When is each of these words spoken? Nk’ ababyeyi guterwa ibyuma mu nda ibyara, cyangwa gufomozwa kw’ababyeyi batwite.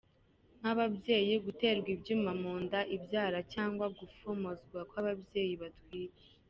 Nk’ 0.59 0.65
ababyeyi 0.71 1.33
guterwa 1.45 1.89
ibyuma 1.95 2.31
mu 2.41 2.53
nda 2.63 2.81
ibyara, 2.95 3.39
cyangwa 3.53 3.85
gufomozwa 3.97 4.79
kw’ababyeyi 4.89 5.55
batwite. 5.63 6.23